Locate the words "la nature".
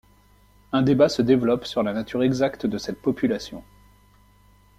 1.83-2.23